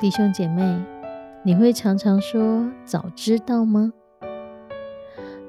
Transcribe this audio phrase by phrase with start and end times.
[0.00, 0.82] 弟兄姐妹，
[1.44, 3.92] 你会常常说“早知道”吗？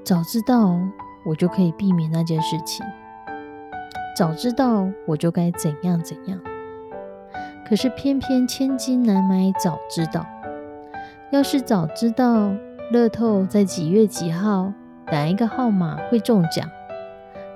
[0.04, 0.78] 早知道
[1.26, 2.86] 我就可以避免那件事情，
[4.16, 6.40] 早知道我就该怎样怎样。
[7.68, 10.26] 可是偏偏千金难买早知道。
[11.32, 12.54] 要是早知道
[12.92, 14.72] 乐透在几月几号
[15.08, 16.70] 哪一个号码会中奖，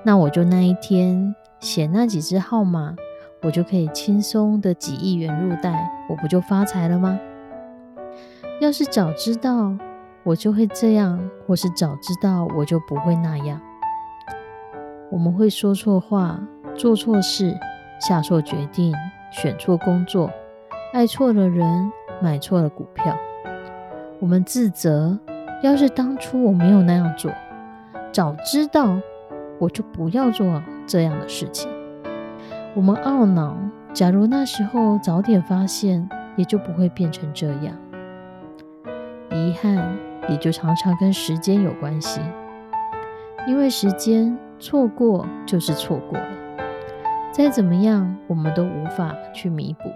[0.04, 2.96] 那我就那一天写那几只号码。
[3.42, 7.20] 我就可以轻松的几亿元入袋，我不就发财了吗？
[8.60, 9.74] 要是早知道
[10.24, 13.62] 我就会这样，或是早知道我就不会那样。
[15.10, 16.40] 我们会说错话，
[16.76, 17.58] 做错事，
[18.02, 18.94] 下错决定，
[19.32, 20.30] 选错工作，
[20.92, 21.90] 爱错了人，
[22.22, 23.18] 买错了股票。
[24.20, 25.18] 我们自责，
[25.64, 27.32] 要是当初我没有那样做，
[28.12, 29.00] 早知道
[29.58, 31.72] 我就不要做这样的事情。
[32.80, 33.58] 我们懊恼，
[33.94, 37.76] 假如那时候早点发现，也就不会变成这样。
[39.32, 39.98] 遗憾
[40.30, 42.22] 也就常常跟时间有关系，
[43.46, 46.28] 因为时间错过就是错过了，
[47.34, 49.92] 再怎么样我们都无法去弥补。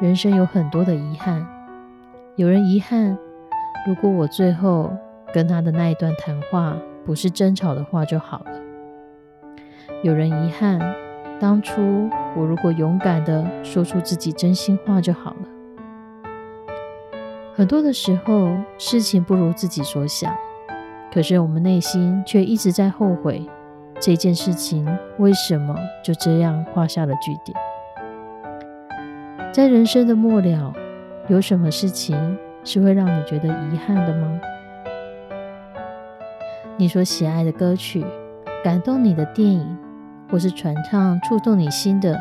[0.00, 1.46] 人生有很多的遗憾，
[2.36, 3.18] 有人遗憾，
[3.86, 4.90] 如果我最后
[5.34, 8.63] 跟他的那一段谈话不是争吵的话就好了。
[10.04, 10.78] 有人遗憾，
[11.40, 15.48] 当初我如果勇敢的说出自己真心话就好了。
[17.54, 20.36] 很多的时候，事情不如自己所想，
[21.10, 23.48] 可是我们内心却一直在后悔
[23.98, 27.56] 这件事情为什么就这样画下了句点。
[29.54, 30.70] 在人生的末了，
[31.28, 34.38] 有什么事情是会让你觉得遗憾的吗？
[36.76, 38.04] 你所喜爱的歌曲，
[38.62, 39.78] 感动你的电影。
[40.30, 42.20] 或是传唱触动你心的，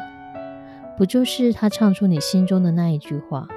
[0.97, 3.47] 不就是他唱出你心中的那一句话，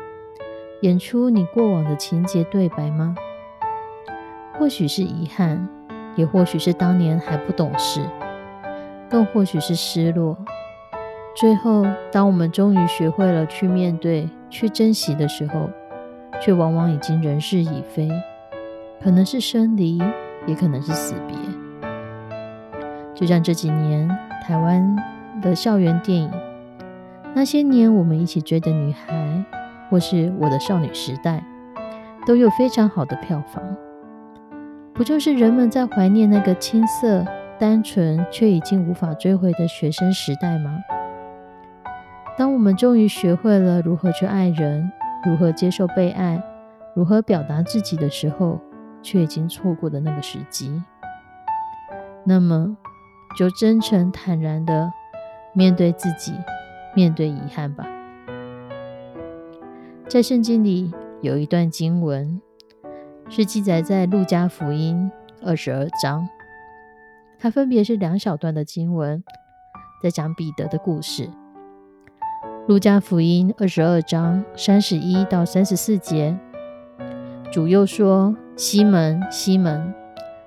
[0.83, 3.15] 演出你过往的情节对白吗？
[4.59, 5.69] 或许是遗憾，
[6.17, 8.01] 也或许是当年还不懂事，
[9.11, 10.37] 更或许是失落。
[11.35, 15.69] 最后，当我们终于学会了去面对、去珍惜的时候，
[16.41, 18.09] 却往往已经人事已非，
[19.03, 19.99] 可能是生离，
[20.47, 21.37] 也可能是死别。
[23.17, 24.09] 就像这几年。
[24.47, 24.97] 台湾
[25.43, 26.31] 的校园电影，
[27.35, 29.45] 那些年我们一起追的女孩，
[29.91, 31.43] 或是我的少女时代，
[32.25, 33.61] 都有非常好的票房。
[34.95, 37.27] 不就是人们在怀念那个青涩、
[37.59, 40.79] 单纯却已经无法追回的学生时代吗？
[42.39, 44.89] 当我们终于学会了如何去爱人，
[45.25, 46.41] 如何接受被爱，
[46.95, 48.61] 如何表达自己的时候，
[49.03, 50.81] 却已经错过的那个时机。
[52.23, 52.77] 那么。
[53.37, 54.91] 就真诚坦然的
[55.53, 56.33] 面对自己，
[56.95, 57.87] 面对遗憾吧。
[60.09, 62.41] 在圣经里有一段经文，
[63.29, 65.11] 是记载在路加福音
[65.45, 66.27] 二十二章，
[67.39, 69.23] 它分别是两小段的经文，
[70.03, 71.29] 在讲彼得的故事。
[72.67, 76.39] 路加福音二十二章三十一到三十四节，
[77.53, 79.95] 主又说：“西门，西门，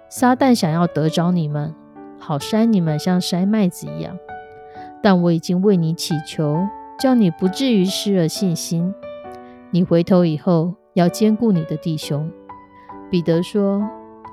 [0.09, 1.75] 撒旦想要得着你们。”
[2.19, 4.17] 好筛你们像筛麦子一样，
[5.01, 6.67] 但我已经为你祈求，
[6.99, 8.93] 叫你不至于失了信心。
[9.71, 12.29] 你回头以后要兼顾你的弟兄。
[13.09, 13.81] 彼得说：“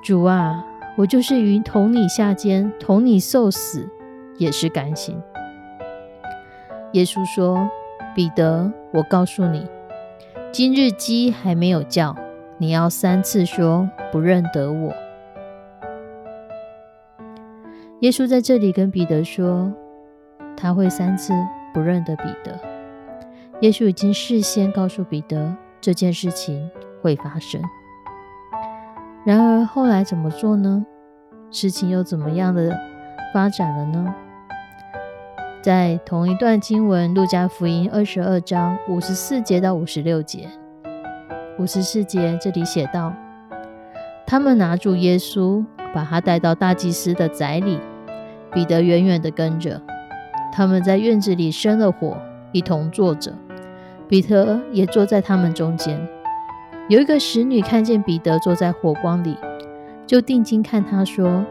[0.04, 0.64] 主啊，
[0.96, 3.88] 我就是鱼同你下监，同你受死，
[4.36, 5.16] 也是甘心。”
[6.92, 7.68] 耶稣说
[8.14, 9.66] ：“彼得，我告诉你，
[10.52, 12.14] 今日鸡还没有叫，
[12.58, 14.92] 你要三次说不认得我。”
[18.06, 19.68] 耶稣在这里跟彼得说，
[20.56, 21.32] 他会三次
[21.74, 22.56] 不认得彼得。
[23.62, 26.70] 耶稣已经事先告诉彼得这件事情
[27.02, 27.60] 会发生。
[29.24, 30.86] 然而后来怎么做呢？
[31.50, 32.78] 事情又怎么样的
[33.34, 34.14] 发展了呢？
[35.60, 40.48] 在同一段经文，《路加福音》二十二章五十四节到五十六节。
[41.58, 43.12] 五十四节这里写道：
[44.24, 45.64] 他们拿住耶稣。
[45.94, 47.80] 把他带到大祭司的宅里，
[48.52, 49.80] 彼得远远地跟着。
[50.52, 52.16] 他们在院子里生了火，
[52.52, 53.32] 一同坐着。
[54.08, 56.08] 彼得也坐在他们中间。
[56.88, 59.36] 有一个使女看见彼得坐在火光里，
[60.06, 61.44] 就定睛看他说：“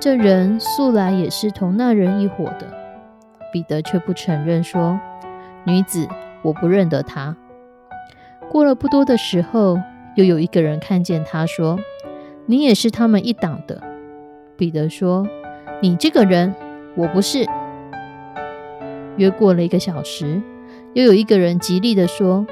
[0.00, 2.66] 这人素来也是同那人一伙的。”
[3.52, 4.98] 彼得却不承认，说
[5.64, 6.08] ：“女子，
[6.42, 7.36] 我不认得他。”
[8.50, 9.78] 过了不多的时候，
[10.16, 11.78] 又有一个人看见他说
[12.46, 13.80] ：“你也是他们一党的。”
[14.58, 15.24] 彼得说
[15.82, 16.54] ：“你这个人，
[16.94, 17.46] 我不是。”
[19.16, 20.42] 约过了一个小时，
[20.92, 22.46] 又有一个人极力的说：“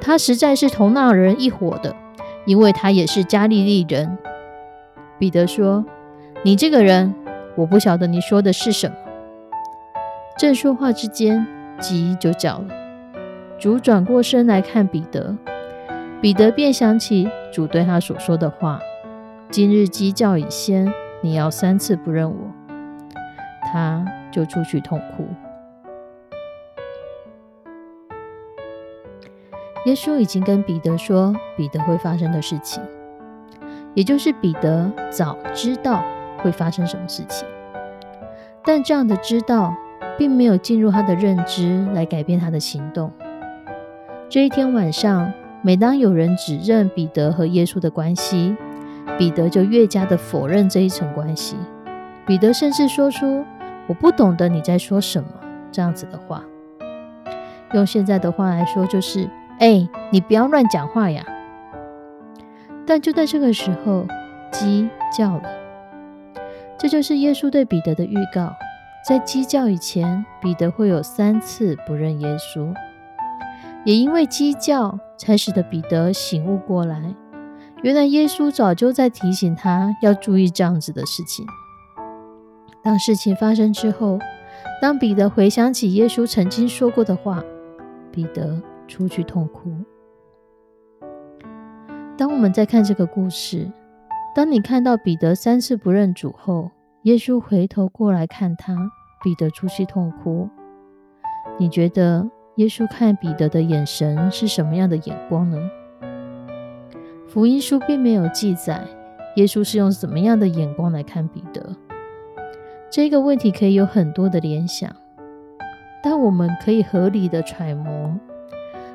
[0.00, 1.96] 他实在是同那人一伙的，
[2.44, 4.18] 因为他也是加利利人。”
[5.18, 5.84] 彼得说
[6.44, 7.14] ：“你这个人，
[7.56, 8.96] 我不晓得你说的是什么。”
[10.38, 11.46] 正说话之间，
[11.80, 12.66] 鸡就叫了。
[13.58, 15.36] 主转过身来看彼得，
[16.20, 18.80] 彼得便想起主对他所说的话
[19.50, 20.92] ：“今日鸡叫已先。”
[21.22, 22.36] 你要三次不认我，
[23.74, 25.26] 他就出去痛哭。
[29.86, 32.80] 耶稣已经跟彼得说彼得会发生的事情，
[33.94, 36.04] 也就是彼得早知道
[36.38, 37.48] 会发生什么事情，
[38.64, 39.74] 但这样的知道
[40.16, 43.10] 并没有进入他的认知来改变他的行动。
[44.28, 45.32] 这一天晚上，
[45.62, 48.56] 每当有人指认彼得和耶稣的关系，
[49.18, 51.56] 彼得就越加的否认这一层关系。
[52.24, 53.44] 彼得甚至说出
[53.86, 55.28] “我不懂得你在说什么”
[55.70, 56.42] 这样子的话。
[57.72, 59.28] 用现在的话来说，就是
[59.58, 61.24] “哎，你不要乱讲话呀！”
[62.86, 64.06] 但就在这个时候，
[64.52, 65.42] 鸡叫了。
[66.78, 68.52] 这就是耶稣对彼得的预告：
[69.08, 72.72] 在鸡叫以前，彼得会有三次不认耶稣。
[73.84, 77.14] 也因为鸡叫，才使得彼得醒悟过来。
[77.82, 81.44] 原来耶稣早就在提醒他要注意这样子的事情。
[82.84, 84.18] 当事情发生之后，
[84.80, 87.42] 当彼得回想起耶稣曾经说过的话，
[88.12, 89.72] 彼得出去痛哭。
[92.18, 93.72] 当我们在看这个故事，
[94.36, 96.70] 当你看到彼得三次不认主后，
[97.04, 98.76] 耶稣回头过来看他，
[99.22, 100.46] 彼得出去痛哭，
[101.58, 105.58] 你觉得耶稣看彼得的眼神是什么样的眼光呢？
[107.26, 108.86] 福音书并没有记载
[109.36, 111.74] 耶稣是用什么样的眼光来看彼得。
[112.94, 114.88] 这个问题可以有很多的联想，
[116.00, 118.14] 但我们可以合理的揣摩，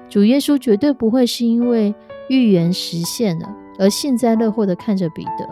[0.08, 1.94] 主耶稣绝对不会是因为
[2.30, 5.50] 预言实现了而幸灾乐祸的看着彼得。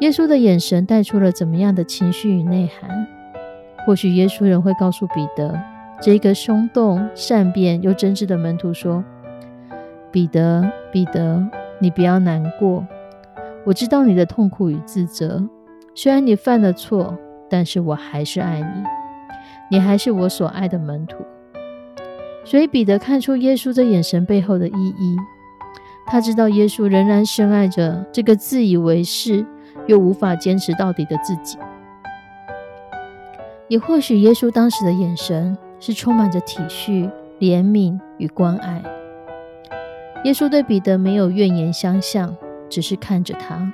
[0.00, 3.06] 耶稣的眼神带出了怎么样的情绪与内涵？
[3.86, 5.56] 或许耶稣人会告诉彼得，
[6.02, 9.04] 这个松动、善变又真挚的门徒说。
[10.10, 11.46] 彼得，彼得，
[11.78, 12.84] 你不要难过。
[13.64, 15.48] 我知道你的痛苦与自责。
[15.98, 17.16] 虽然你犯了错，
[17.48, 18.84] 但是我还是爱你。
[19.70, 21.24] 你还是我所爱的门徒。
[22.44, 25.16] 所以彼得看出耶稣这眼神背后的意义。
[26.06, 29.44] 他知道耶稣仍然深爱着这个自以为是
[29.86, 31.56] 又无法坚持到底的自己。
[33.68, 38.82] 也或许耶稣当时的眼神是充满着体恤、怜悯与关爱。
[40.24, 42.36] 耶稣对彼得没有怨言相向，
[42.68, 43.72] 只是看着他。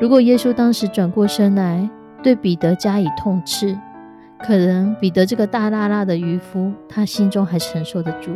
[0.00, 1.88] 如果耶稣当时转过身来
[2.22, 3.78] 对彼得加以痛斥，
[4.38, 8.32] 可能彼得这个大辣辣的渔夫，他心中还承受得住。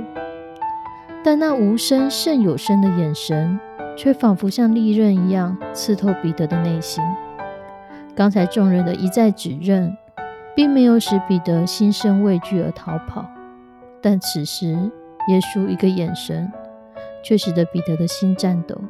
[1.25, 3.59] 但那无声胜有声的眼神，
[3.97, 7.03] 却仿佛像利刃一样刺透彼得的内心。
[8.15, 9.97] 刚才众人的一再指认，
[10.55, 13.27] 并没有使彼得心生畏惧而逃跑，
[14.01, 14.69] 但此时
[15.29, 16.51] 耶稣一个眼神。
[17.21, 18.81] 却使得彼得的心颤抖，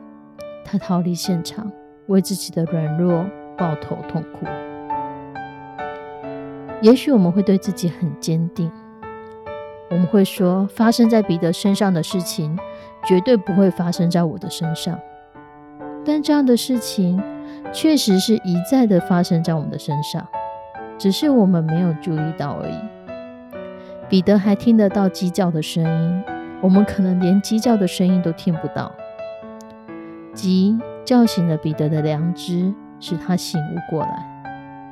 [0.62, 1.72] 他逃离现场，
[2.08, 3.24] 为自己的软弱
[3.56, 4.46] 抱头痛哭。
[6.82, 8.70] 也许我们会对自己很坚定，
[9.90, 12.58] 我们会说，发生在彼得身上的事情，
[13.04, 14.98] 绝对不会发生在我的身上。
[16.04, 17.22] 但这样的事情，
[17.72, 20.26] 确实是一再的发生在我们的身上，
[20.96, 22.78] 只是我们没有注意到而已。
[24.08, 26.24] 彼得还听得到鸡叫的声音。
[26.60, 28.90] 我们可能连鸡叫的声音都听不到。
[30.32, 34.84] 鸡叫醒了彼得的良知，使他醒悟过来。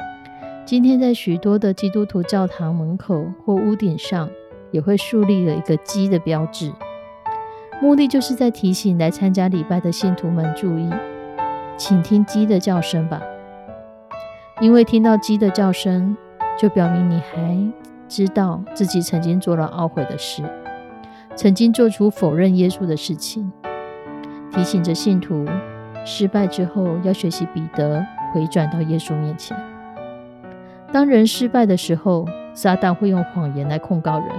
[0.64, 4.26] 今天在许多的基督徒教堂门口或屋顶上，
[4.70, 6.72] 也会树立了一个鸡的标志，
[7.82, 10.90] 目的就是在提醒来参加礼拜的信徒们注意，
[11.76, 13.20] 请听鸡的叫声吧，
[14.62, 16.16] 因为听到鸡的叫声，
[16.58, 17.70] 就表明你还
[18.08, 20.42] 知道自己曾经做了懊悔的事，
[21.34, 23.52] 曾经做出否认耶稣的事情，
[24.50, 25.44] 提醒着信徒
[26.06, 29.54] 失败之后要学习彼得回转到耶稣面前。
[30.92, 34.30] 当人失败的时候，撒旦会用谎言来控告人，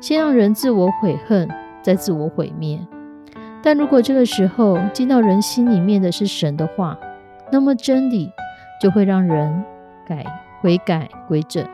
[0.00, 1.48] 先让人自我悔恨，
[1.80, 2.78] 再自我毁灭。
[3.62, 6.98] 但如果这个时候进到人心里面的是神的话，
[7.52, 8.32] 那么真理
[8.80, 9.64] 就会让人
[10.04, 10.26] 改
[10.60, 11.64] 悔改归正。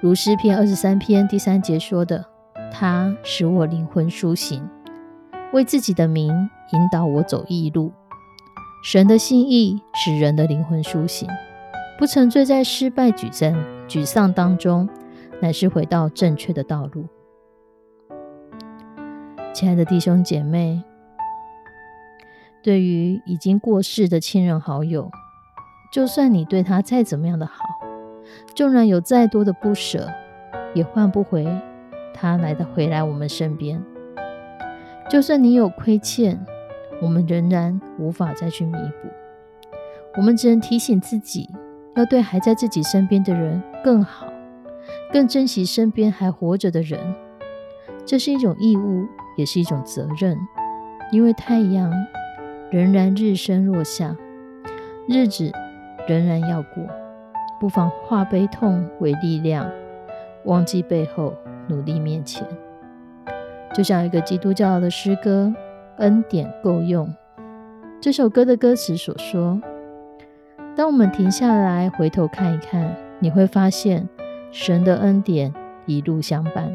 [0.00, 2.24] 如诗篇二十三篇第三节说的
[2.72, 4.66] ：“他使我灵魂苏醒，
[5.52, 6.30] 为自己的名
[6.72, 7.92] 引导我走义路。”
[8.84, 11.28] 神的心意使人的灵魂苏醒。
[11.98, 13.52] 不沉醉在失败、沮丧、
[13.88, 14.88] 沮丧当中，
[15.42, 17.06] 乃是回到正确的道路。
[19.52, 20.84] 亲爱的弟兄姐妹，
[22.62, 25.10] 对于已经过世的亲人好友，
[25.92, 27.64] 就算你对他再怎么样的好，
[28.54, 30.08] 纵然有再多的不舍，
[30.74, 31.44] 也换不回
[32.14, 33.82] 他来的回来我们身边。
[35.08, 36.38] 就算你有亏欠，
[37.00, 39.08] 我们仍然无法再去弥补。
[40.16, 41.48] 我们只能提醒自己。
[41.96, 44.28] 要对还在自己身边的人更好，
[45.12, 47.00] 更珍惜身边还活着的人，
[48.06, 49.04] 这是一种义务，
[49.36, 50.38] 也是一种责任。
[51.10, 51.92] 因为太阳
[52.70, 54.16] 仍然日升落下，
[55.08, 55.50] 日子
[56.06, 56.84] 仍然要过，
[57.58, 59.68] 不妨化悲痛为力量，
[60.44, 61.34] 忘记背后，
[61.66, 62.46] 努力面前。
[63.74, 65.52] 就像一个基督教的诗歌
[65.98, 67.06] 《恩典够用》
[68.00, 69.60] 这首歌的歌词所说。
[70.76, 74.08] 当我们停下来回头看一看，你会发现
[74.52, 75.52] 神的恩典
[75.86, 76.72] 一路相伴。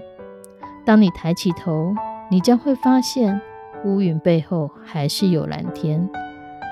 [0.85, 1.95] 当你抬起头，
[2.29, 3.39] 你将会发现
[3.85, 6.09] 乌云背后还是有蓝天。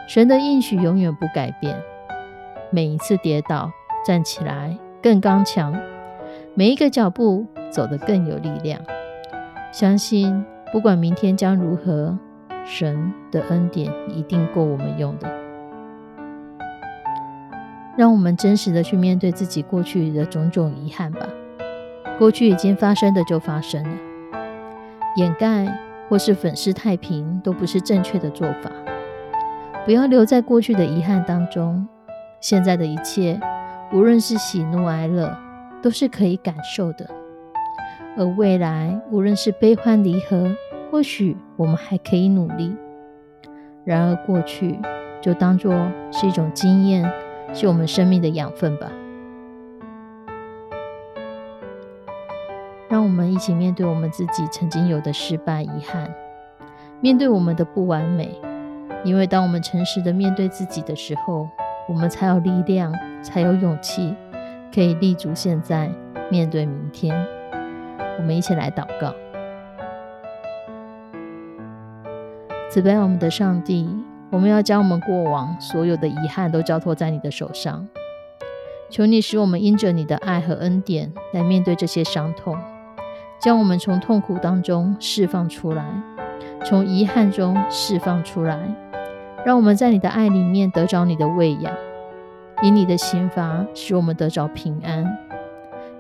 [0.09, 1.73] 神的应许永远不改变。
[2.69, 3.71] 每一次跌倒，
[4.05, 5.73] 站起来更刚强；
[6.53, 8.81] 每一个脚步走得更有力量。
[9.71, 12.17] 相信不管明天将如何，
[12.65, 15.31] 神的恩典一定够我们用的。
[17.97, 21.27] 让我们真实的去面对自己过去的种种遗憾吧。
[22.19, 23.97] 过去已经发生的就发生了，
[25.15, 25.67] 掩盖
[26.07, 28.71] 或是粉饰太平都不是正确的做法。
[29.85, 31.87] 不要留在过去的遗憾当中。
[32.39, 33.39] 现在的一切，
[33.93, 35.35] 无论是喜怒哀乐，
[35.81, 37.09] 都是可以感受的。
[38.17, 40.55] 而未来，无论是悲欢离合，
[40.91, 42.75] 或许我们还可以努力。
[43.83, 44.77] 然而过去，
[45.21, 45.73] 就当做
[46.11, 47.11] 是一种经验。
[47.53, 48.89] 是我们生命的养分吧。
[52.87, 56.09] 让我们一起面对我们自己曾经有的失败、遗憾，
[57.01, 58.39] 面对我们的不完美。
[59.03, 61.49] 因为当我们诚实的面对自己的时候，
[61.89, 64.15] 我们才有力量，才有勇气，
[64.73, 65.91] 可以立足现在，
[66.29, 67.13] 面对明天。
[68.17, 69.13] 我们一起来祷告：
[72.69, 73.89] 慈悲我们的上帝。
[74.29, 77.85] 我们要将我们过往所有的遗憾都交托在你的手上，
[78.89, 82.57] 求你使我们因着你的爱和恩典来面对这些伤痛，
[83.41, 85.83] 将我们从痛苦当中释放出来，
[86.63, 88.57] 从遗憾中释放出来，
[89.45, 91.73] 让我们在你的爱里面得着你的喂养，
[92.63, 95.05] 以你的刑罚使我们得着平安，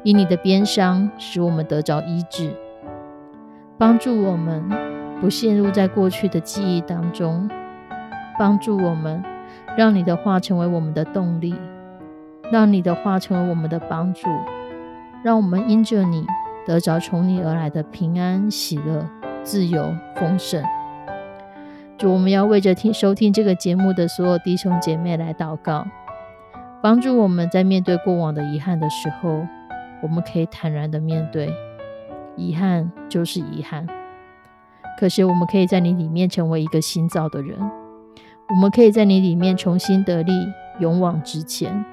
[0.03, 2.51] 以你的鞭伤使我们得着医治，
[3.77, 4.63] 帮助我们
[5.19, 7.49] 不陷入在过去的记忆当中。
[8.39, 9.23] 帮助我们，
[9.77, 11.53] 让你的话成为我们的动力，
[12.51, 14.27] 让你的话成为我们的帮助，
[15.23, 16.25] 让我们因着你
[16.65, 19.05] 得着从你而来的平安、喜乐、
[19.43, 20.63] 自由、丰盛。
[21.99, 25.85] 主，我们要为着听收听这个节目的所有弟兄姐妹来祷告，
[26.81, 29.45] 帮助我们在面对过往的遗憾的时候，
[30.01, 31.53] 我们可以坦然的面对，
[32.35, 33.87] 遗憾就是遗憾，
[34.99, 37.57] 可是我们可以在你里面成为一个新造的人。
[38.49, 40.33] 我们可以在你里面重新得力，
[40.79, 41.85] 勇往直前。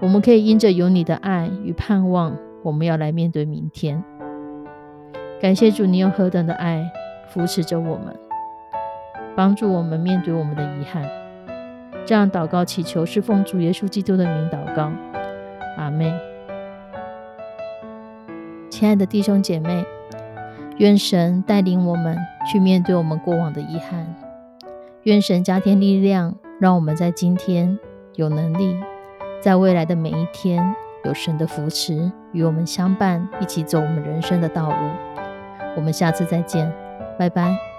[0.00, 4.02] 我们可以因着有你的爱与盼望，我们要来面对明天。
[5.40, 6.90] 感谢主，你用何等的爱
[7.28, 8.16] 扶持着我们，
[9.36, 11.08] 帮助我们面对我们的遗憾。
[12.04, 14.90] 这样祷告祈求，是奉主耶稣基督的名祷告。
[15.76, 16.12] 阿妹，
[18.82, 19.86] 亲爱的弟兄姐妹，
[20.78, 22.18] 愿神带领我们
[22.50, 24.12] 去面对我们过往的遗憾。
[25.04, 27.78] 愿神加添力量，让我们在今天
[28.16, 28.76] 有能力
[29.40, 30.74] 在未来的每一天，
[31.04, 34.90] 有神的扶持与我们相伴，一起走我们人生的道路。
[35.76, 36.68] 我们下次再见，
[37.16, 37.71] 拜拜。